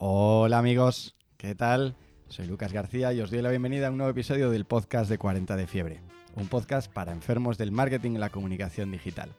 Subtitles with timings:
[0.00, 1.96] Hola amigos, ¿qué tal?
[2.28, 5.18] Soy Lucas García y os doy la bienvenida a un nuevo episodio del podcast de
[5.18, 6.00] 40 de Fiebre,
[6.36, 9.30] un podcast para enfermos del marketing y la comunicación digital.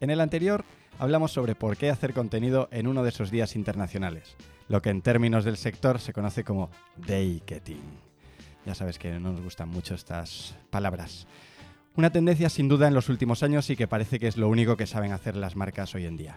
[0.00, 0.66] En el anterior
[0.98, 4.36] hablamos sobre por qué hacer contenido en uno de esos días internacionales,
[4.68, 6.68] lo que en términos del sector se conoce como
[6.98, 7.80] day-getting.
[8.66, 11.26] Ya sabes que no nos gustan mucho estas palabras.
[11.96, 14.76] Una tendencia sin duda en los últimos años y que parece que es lo único
[14.76, 16.36] que saben hacer las marcas hoy en día.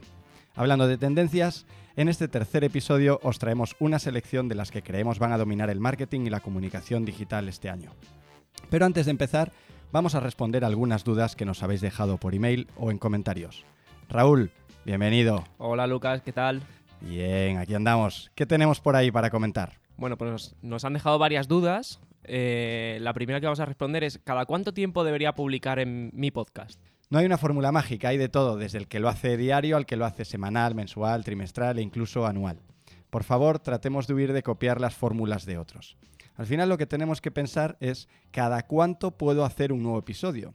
[0.56, 1.66] Hablando de tendencias,
[1.98, 5.70] en este tercer episodio os traemos una selección de las que creemos van a dominar
[5.70, 7.92] el marketing y la comunicación digital este año.
[8.70, 9.52] Pero antes de empezar,
[9.92, 13.66] vamos a responder algunas dudas que nos habéis dejado por email o en comentarios.
[14.08, 14.52] Raúl,
[14.86, 15.44] bienvenido.
[15.58, 16.62] Hola Lucas, ¿qué tal?
[17.02, 18.32] Bien, aquí andamos.
[18.34, 19.74] ¿Qué tenemos por ahí para comentar?
[19.98, 22.00] Bueno, pues nos han dejado varias dudas.
[22.24, 26.32] Eh, la primera que vamos a responder es, ¿cada cuánto tiempo debería publicar en mi
[26.32, 26.80] podcast?
[27.10, 29.86] No hay una fórmula mágica, hay de todo, desde el que lo hace diario al
[29.86, 32.60] que lo hace semanal, mensual, trimestral e incluso anual.
[33.10, 35.98] Por favor, tratemos de huir de copiar las fórmulas de otros.
[36.36, 40.54] Al final lo que tenemos que pensar es cada cuánto puedo hacer un nuevo episodio.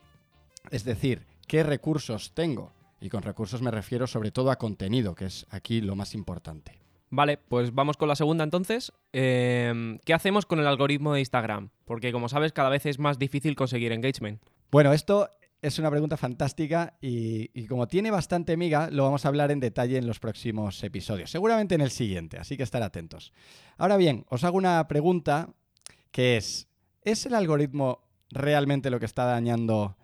[0.71, 2.73] Es decir, qué recursos tengo.
[3.01, 6.84] Y con recursos me refiero sobre todo a contenido, que es aquí lo más importante.
[7.15, 8.93] Vale, pues vamos con la segunda entonces.
[9.12, 11.71] Eh, ¿Qué hacemos con el algoritmo de Instagram?
[11.84, 14.43] Porque como sabes, cada vez es más difícil conseguir engagement.
[14.73, 15.31] Bueno, esto
[15.62, 19.97] es una pregunta fantástica y, como tiene bastante miga, lo vamos a hablar en detalle
[19.97, 23.33] en los próximos episodios, seguramente en el siguiente, así que estar atentos.
[23.78, 25.51] Ahora bien, os hago una pregunta
[26.11, 26.69] que es,
[27.03, 29.97] ¿es el algoritmo realmente lo que está dañando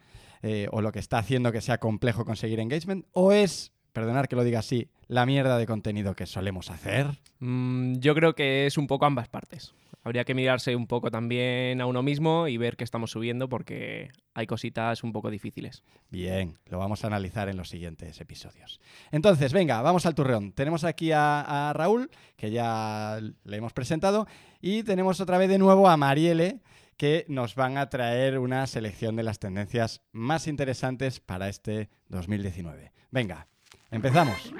[0.42, 3.05] eh, o lo que está haciendo que sea complejo conseguir engagement?
[3.12, 7.06] ¿O es, perdonar que lo diga así, la mierda de contenido que solemos hacer?
[7.38, 11.80] Mm, yo creo que es un poco ambas partes habría que mirarse un poco también
[11.80, 15.83] a uno mismo y ver qué estamos subiendo porque hay cositas un poco difíciles.
[16.08, 18.80] Bien, lo vamos a analizar en los siguientes episodios.
[19.11, 20.52] Entonces, venga, vamos al turrón.
[20.52, 24.27] Tenemos aquí a, Raúl, que ya le hemos presentado,
[24.61, 26.61] y tenemos otra vez de nuevo a Marielle
[26.96, 32.92] que nos van a traer una selección de las tendencias más interesantes para este 2019.
[33.11, 33.48] Venga,
[33.90, 34.52] empezamos.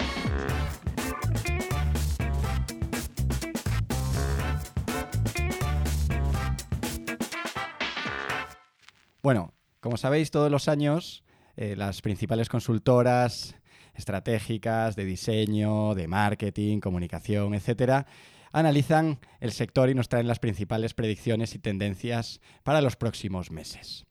[9.21, 11.23] Bueno, como sabéis, todos los años
[11.57, 13.55] eh, las principales consultoras
[13.93, 18.07] estratégicas de diseño, de marketing, comunicación, etcétera,
[18.51, 24.05] analizan el sector y nos traen las principales predicciones y tendencias para los próximos meses.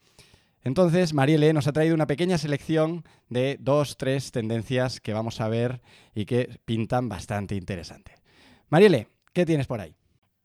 [0.63, 5.49] Entonces, Marielle nos ha traído una pequeña selección de dos, tres tendencias que vamos a
[5.49, 5.81] ver
[6.15, 8.15] y que pintan bastante interesante.
[8.69, 9.95] Marielle, ¿qué tienes por ahí?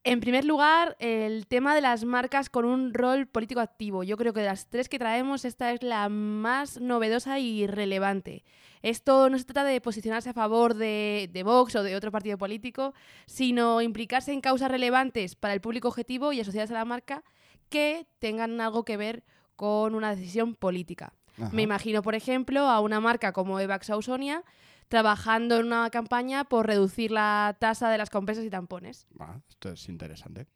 [0.06, 4.04] En primer lugar, el tema de las marcas con un rol político activo.
[4.04, 8.44] Yo creo que de las tres que traemos, esta es la más novedosa y relevante.
[8.84, 12.94] Esto no se trata de posicionarse a favor de, Vox o de otro partido político,
[13.26, 17.24] sino implicarse en causas relevantes para el público objetivo y asociadas a la marca
[17.70, 19.24] que tengan algo que ver
[19.56, 21.14] con una decisión política.
[21.52, 24.44] Me imagino, por ejemplo, a una marca como Evax Ausonia
[24.88, 29.08] trabajando en una campaña por reducir la tasa de las compresas y tampones.
[29.20, 30.48] Ah, esto es interesante.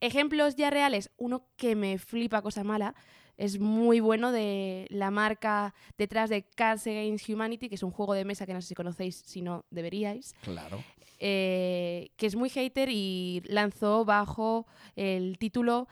[0.00, 2.94] Ejemplos ya reales, uno que me flipa cosa mala,
[3.36, 8.14] es muy bueno de la marca detrás de Cards Against Humanity, que es un juego
[8.14, 10.34] de mesa que no sé si conocéis, si no deberíais.
[10.42, 10.82] Claro.
[11.18, 14.66] Eh, que es muy hater y lanzó bajo
[14.96, 15.88] el título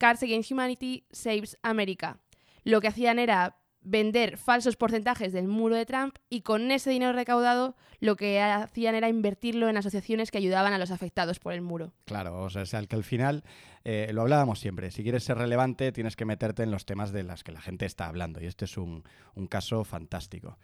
[0.00, 2.18] Cards Against Humanity Saves America.
[2.64, 7.12] Lo que hacían era vender falsos porcentajes del muro de Trump y con ese dinero
[7.12, 11.60] recaudado lo que hacían era invertirlo en asociaciones que ayudaban a los afectados por el
[11.60, 11.92] muro.
[12.06, 13.44] Claro, o sea, que al final
[13.84, 17.22] eh, lo hablábamos siempre, si quieres ser relevante tienes que meterte en los temas de
[17.22, 20.58] los que la gente está hablando y este es un, un caso fantástico.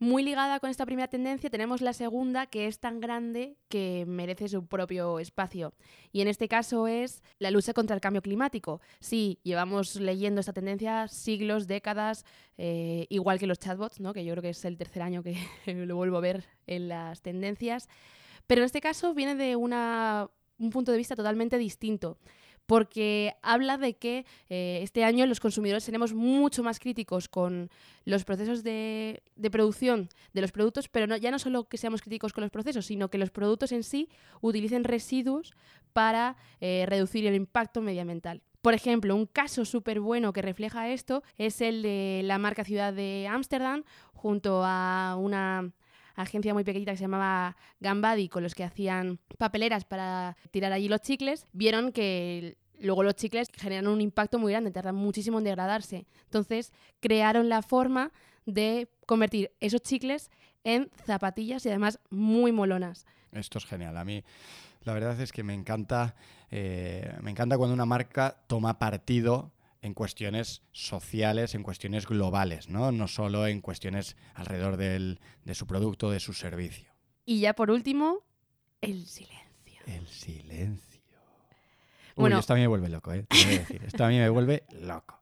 [0.00, 4.46] Muy ligada con esta primera tendencia tenemos la segunda, que es tan grande que merece
[4.46, 5.74] su propio espacio.
[6.12, 8.80] Y en este caso es la lucha contra el cambio climático.
[9.00, 12.24] Sí, llevamos leyendo esta tendencia siglos, décadas,
[12.58, 14.12] eh, igual que los chatbots, ¿no?
[14.12, 15.36] que yo creo que es el tercer año que
[15.66, 17.88] lo vuelvo a ver en las tendencias.
[18.46, 22.18] Pero en este caso viene de una, un punto de vista totalmente distinto
[22.68, 27.70] porque habla de que eh, este año los consumidores seremos mucho más críticos con
[28.04, 32.42] los procesos de, producción de los productos, pero ya no solo que seamos críticos con
[32.42, 34.10] los procesos, sino que los productos en sí
[34.42, 35.54] utilicen residuos
[35.94, 38.42] para eh, reducir el impacto medioambiental.
[38.60, 42.92] Por ejemplo, un caso súper bueno que refleja esto es el de la marca Ciudad
[42.92, 45.72] de Ámsterdam junto a una
[46.22, 50.88] agencia muy pequeñita que se llamaba Gambadi, con los que hacían papeleras para tirar allí
[50.88, 55.44] los chicles, vieron que luego los chicles generan un impacto muy grande, tardan muchísimo en
[55.44, 56.06] degradarse.
[56.24, 58.12] Entonces, crearon la forma
[58.46, 60.30] de convertir esos chicles
[60.64, 63.06] en zapatillas y además muy molonas.
[63.32, 63.96] Esto es genial.
[63.96, 64.24] A mí
[64.82, 66.16] la verdad es que me encanta,
[66.50, 69.52] eh, me encanta cuando una marca toma partido
[69.88, 72.92] en cuestiones sociales, en cuestiones globales, ¿no?
[72.92, 76.92] No solo en cuestiones alrededor del- de su producto, de su servicio.
[77.26, 78.20] Y ya por último,
[78.80, 79.82] el silencio.
[79.86, 81.02] El silencio.
[82.14, 82.38] Uy, Bueno.
[82.38, 83.24] esto a mí me vuelve loco, ¿eh?
[83.28, 83.82] Te voy a decir.
[83.84, 85.20] Esto a mí me vuelve loco.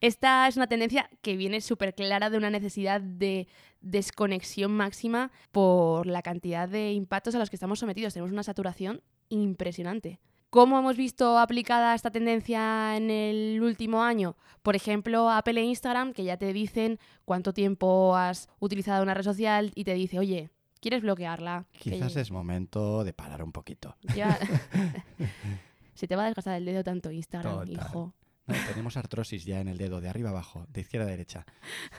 [0.00, 3.46] Esta es una tendencia que viene súper clara de una necesidad de
[3.80, 8.12] desconexión máxima por la cantidad de impactos a los que estamos sometidos.
[8.14, 10.18] Tenemos una saturación impresionante.
[10.56, 14.36] ¿Cómo hemos visto aplicada esta tendencia en el último año?
[14.62, 19.22] Por ejemplo, Apple e Instagram, que ya te dicen cuánto tiempo has utilizado una red
[19.22, 20.48] social y te dice, oye,
[20.80, 21.66] ¿quieres bloquearla?
[21.72, 23.96] Que Quizás es momento de parar un poquito.
[24.14, 24.38] ya-
[25.94, 27.72] Se te va a desgastar el dedo tanto Instagram, Total.
[27.72, 28.14] hijo.
[28.46, 31.44] No, tenemos artrosis ya en el dedo, de arriba abajo, de izquierda a derecha.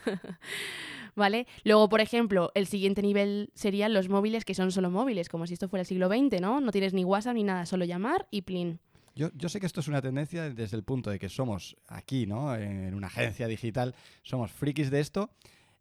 [1.16, 1.48] ¿Vale?
[1.64, 5.54] Luego, por ejemplo, el siguiente nivel serían los móviles que son solo móviles, como si
[5.54, 6.62] esto fuera el siglo XX, ¿no?
[6.62, 8.80] No tienes ni WhatsApp ni nada, solo llamar y plin.
[9.16, 12.28] Yo, yo sé que esto es una tendencia desde el punto de que somos aquí,
[12.28, 12.56] ¿no?
[12.56, 15.32] En una agencia digital, somos frikis de esto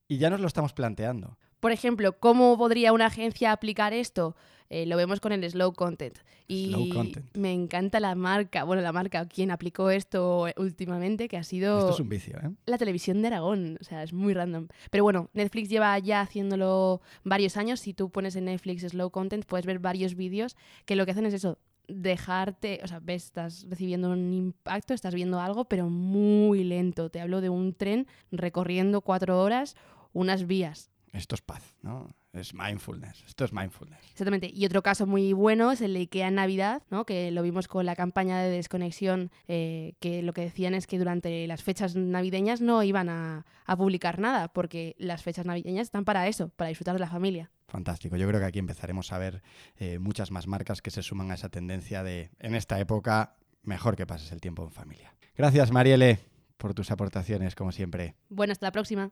[0.08, 1.36] y ya nos lo estamos planteando.
[1.60, 4.36] Por ejemplo, ¿cómo podría una agencia aplicar esto?
[4.68, 6.18] Eh, lo vemos con el slow content.
[6.48, 7.36] Y Slow content.
[7.36, 11.94] me encanta la marca, bueno, la marca, quien aplicó esto últimamente, que ha sido Esto
[11.94, 12.50] es un vicio, ¿eh?
[12.66, 13.78] la televisión de Aragón.
[13.80, 14.68] O sea, es muy random.
[14.90, 17.80] Pero bueno, Netflix lleva ya haciéndolo varios años.
[17.80, 21.26] Si tú pones en Netflix slow content, puedes ver varios vídeos que lo que hacen
[21.26, 26.64] es eso, dejarte, o sea, ves, estás recibiendo un impacto, estás viendo algo, pero muy
[26.64, 27.10] lento.
[27.10, 29.76] Te hablo de un tren recorriendo cuatro horas
[30.12, 30.90] unas vías.
[31.12, 32.10] Esto es paz, ¿no?
[32.32, 33.24] Es mindfulness.
[33.26, 34.00] Esto es mindfulness.
[34.10, 34.50] Exactamente.
[34.52, 37.06] Y otro caso muy bueno es el de IKEA en Navidad, ¿no?
[37.06, 40.98] que lo vimos con la campaña de desconexión, eh, que lo que decían es que
[40.98, 46.04] durante las fechas navideñas no iban a, a publicar nada, porque las fechas navideñas están
[46.04, 47.50] para eso, para disfrutar de la familia.
[47.68, 48.16] Fantástico.
[48.16, 49.42] Yo creo que aquí empezaremos a ver
[49.76, 53.96] eh, muchas más marcas que se suman a esa tendencia de, en esta época, mejor
[53.96, 55.14] que pases el tiempo en familia.
[55.36, 56.18] Gracias, Mariele,
[56.56, 58.14] por tus aportaciones, como siempre.
[58.28, 59.10] Bueno, hasta la próxima.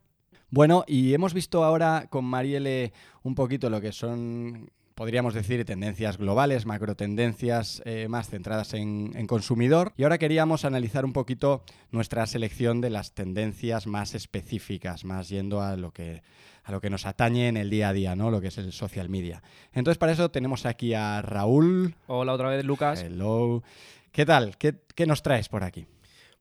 [0.50, 2.92] Bueno, y hemos visto ahora con Mariele
[3.22, 9.12] un poquito lo que son, podríamos decir, tendencias globales, macro tendencias eh, más centradas en,
[9.14, 9.92] en consumidor.
[9.96, 15.60] Y ahora queríamos analizar un poquito nuestra selección de las tendencias más específicas, más yendo
[15.60, 16.22] a lo que
[16.64, 18.30] a lo que nos atañe en el día a día, ¿no?
[18.30, 19.42] Lo que es el social media.
[19.72, 21.94] Entonces, para eso tenemos aquí a Raúl.
[22.06, 23.02] Hola otra vez, Lucas.
[23.02, 23.62] Hello.
[24.10, 24.56] ¿Qué tal?
[24.56, 25.86] ¿Qué, qué nos traes por aquí?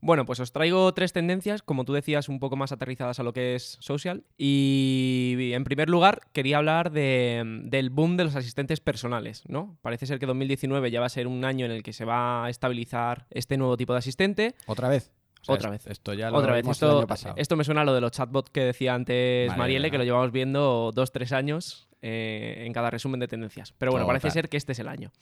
[0.05, 3.31] Bueno, pues os traigo tres tendencias, como tú decías, un poco más aterrizadas a lo
[3.31, 4.25] que es social.
[4.38, 9.77] Y en primer lugar, quería hablar de- del boom de los asistentes personales, ¿no?
[9.81, 12.45] Parece ser que 2019 ya va a ser un año en el que se va
[12.45, 14.55] a estabilizar este nuevo tipo de asistente.
[14.65, 15.11] ¿Otra vez?
[15.41, 15.88] O sea, Otra vez.
[15.88, 17.35] Esto ya lo Otra vez, vimos el esto, año pasado.
[17.38, 20.03] esto me suena a lo de los chatbots que decía antes Vale, Marielle, que lo
[20.03, 23.73] llevamos viendo dos, tres años eh, en cada resumen de tendencias.
[23.77, 25.13] Pero bueno, parece ser que este es el año.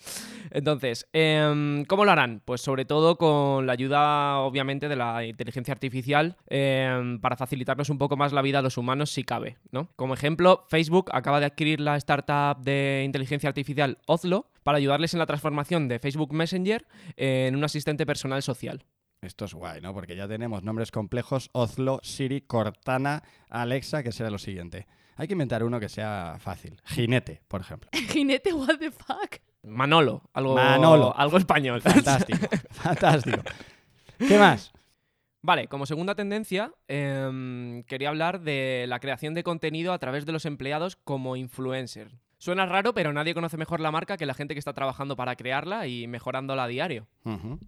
[0.50, 2.42] Entonces, em, ¿cómo lo harán?
[2.44, 8.00] Pues sobre todo con la ayuda, obviamente, de la inteligencia artificial em, para facilitarnos un
[8.00, 9.90] poco más la vida a los humanos si cabe, ¿no?
[9.96, 15.20] Como ejemplo, Facebook acaba de adquirir la startup de inteligencia artificial Ozlo para ayudarles en
[15.20, 18.84] la transformación de Facebook Messenger en un asistente personal social.
[19.22, 19.94] Esto es guay, ¿no?
[19.94, 24.88] Porque ya tenemos nombres complejos, Ozlo, Siri, Cortana, Alexa, que será lo siguiente.
[25.22, 26.82] Hay que inventar uno que sea fácil.
[26.84, 27.92] Jinete, por ejemplo.
[28.10, 29.36] Jinete, what the fuck.
[29.62, 31.16] Manolo, algo, Manolo.
[31.16, 31.80] algo español.
[31.84, 32.40] Fantástico,
[32.72, 33.44] fantástico.
[34.18, 34.72] ¿Qué más?
[35.44, 40.32] Vale, como segunda tendencia, em, quería hablar de la creación de contenido a través de
[40.32, 42.10] los empleados como influencer.
[42.42, 45.36] Suena raro, pero nadie conoce mejor la marca que la gente que está trabajando para
[45.36, 47.06] crearla y mejorándola a diario.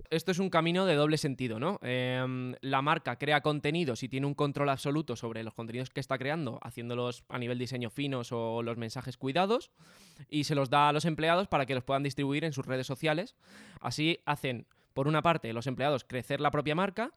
[0.10, 1.80] Esto es un camino de doble sentido, ¿no?
[1.84, 6.18] Em, la marca crea contenidos y tiene un control absoluto sobre los contenidos que está
[6.18, 9.70] creando, haciéndolos a nivel diseño finos o los mensajes cuidados,
[10.28, 12.88] y se los da a los empleados para que los puedan distribuir en sus redes
[12.88, 13.36] sociales.
[13.80, 14.66] Así hacen,
[14.96, 17.12] por una parte, los empleados crecer la propia marca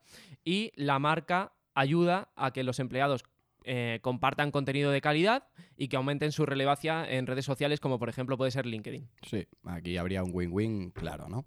[0.45, 3.23] y la marca ayuda a que los empleados
[3.63, 8.09] eh, compartan contenido de calidad y que aumenten su relevancia en redes sociales como por
[8.09, 9.09] ejemplo puede ser LinkedIn.
[9.23, 11.45] Sí, aquí habría un win-win, claro, ¿no?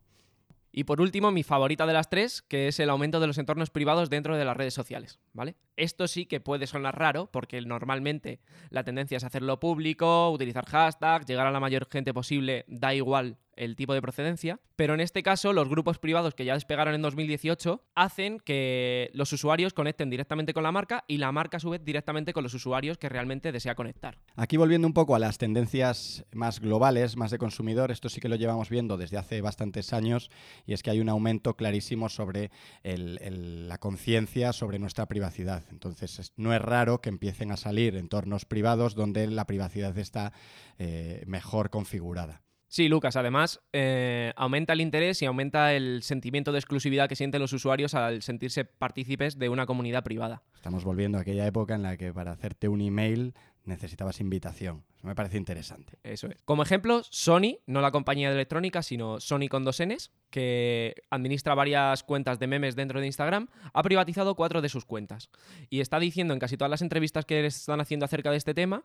[0.72, 3.70] Y por último, mi favorita de las tres, que es el aumento de los entornos
[3.70, 5.56] privados dentro de las redes sociales, ¿vale?
[5.76, 8.40] Esto sí que puede sonar raro, porque normalmente
[8.70, 13.38] la tendencia es hacerlo público, utilizar hashtags, llegar a la mayor gente posible, da igual
[13.60, 17.02] el tipo de procedencia, pero en este caso los grupos privados que ya despegaron en
[17.02, 21.68] 2018 hacen que los usuarios conecten directamente con la marca y la marca a su
[21.68, 24.18] vez directamente con los usuarios que realmente desea conectar.
[24.34, 28.30] Aquí volviendo un poco a las tendencias más globales, más de consumidor, esto sí que
[28.30, 30.30] lo llevamos viendo desde hace bastantes años
[30.64, 32.50] y es que hay un aumento clarísimo sobre
[32.82, 35.64] la conciencia sobre nuestra privacidad.
[35.70, 40.32] Entonces no es raro que empiecen a salir entornos privados donde la privacidad está
[40.78, 42.40] eh, mejor configurada.
[42.70, 47.40] Sí, Lucas, además eh, aumenta el interés y aumenta el sentimiento de exclusividad que sienten
[47.40, 50.44] los usuarios al sentirse partícipes de una comunidad privada.
[50.54, 53.34] Estamos volviendo a aquella época en la que para hacerte un email
[53.70, 54.84] necesitabas invitación.
[54.98, 55.98] Eso me parece interesante.
[56.02, 56.42] Eso es.
[56.44, 61.54] Como ejemplo, Sony, no la compañía de electrónica, sino Sony con dos Ns, que administra
[61.54, 65.30] varias cuentas de memes dentro de Instagram, ha privatizado cuatro de sus cuentas.
[65.70, 68.84] Y está diciendo en casi todas las entrevistas que están haciendo acerca de este tema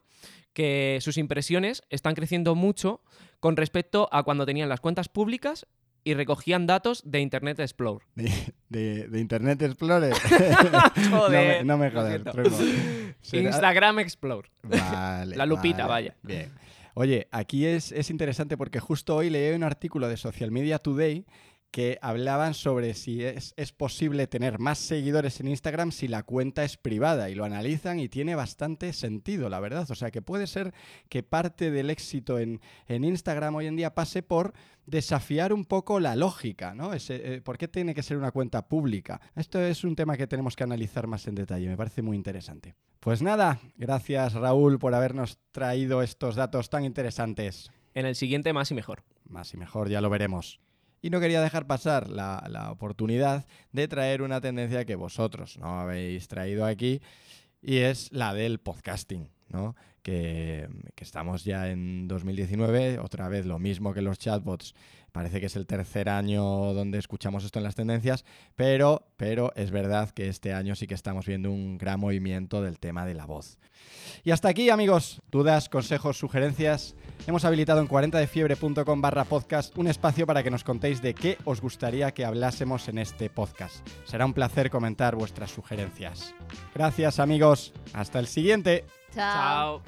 [0.54, 3.02] que sus impresiones están creciendo mucho
[3.42, 5.68] con respecto a cuando tenían las cuentas públicas
[6.06, 8.08] y recogían datos de Internet Explorer.
[8.70, 10.14] De, Internet Explorer.
[11.10, 14.50] Joder, no me, no me Instagram Explorer.
[14.64, 15.36] Vale.
[15.36, 16.16] La lupita, vaya.
[16.22, 16.54] Bien.
[16.94, 21.26] Oye, aquí es, es interesante porque justo hoy leí un artículo de Social Media Today
[21.72, 26.78] que hablaban sobre si es, posible tener más seguidores en Instagram si la cuenta es
[26.78, 29.86] privada y lo analizan y tiene bastante sentido, la verdad.
[29.92, 30.74] O sea que puede ser
[31.10, 34.54] que parte del éxito en, Instagram hoy en día pase por
[34.86, 36.92] desafiar un poco la lógica, ¿no?
[36.94, 39.20] Eh, ¿Por qué tiene que ser una cuenta pública?
[39.36, 42.76] Esto es un tema que tenemos que analizar más en detalle, me parece muy interesante.
[43.02, 47.70] Pues nada, gracias Raúl por habernos traído estos datos tan interesantes.
[47.94, 49.04] En el siguiente más y mejor.
[49.26, 50.60] Más y mejor, ya lo veremos.
[51.06, 56.28] Y no quería dejar pasar la, oportunidad de traer una tendencia que vosotros no habéis
[56.28, 57.00] traído aquí
[57.62, 59.30] y es la del podcasting,
[60.02, 64.74] que, estamos ya en 2019, otra vez lo mismo que los chatbots
[65.16, 68.26] Parece que es el tercer año donde escuchamos esto en las tendencias,
[68.58, 72.80] pero, pero es verdad que este año sí que estamos viendo un gran movimiento del
[72.80, 73.58] tema de la voz.
[74.26, 75.22] Y hasta aquí, amigos.
[75.32, 76.96] Dudas, consejos, sugerencias.
[77.28, 81.62] Hemos habilitado en 40defiebre.com barra podcast un espacio para que nos contéis de qué os
[81.62, 83.88] gustaría que hablásemos en este podcast.
[84.04, 86.36] Será un placer comentar vuestras sugerencias.
[86.74, 87.74] Gracias, amigos.
[87.94, 88.84] Hasta el siguiente.
[89.16, 89.82] 好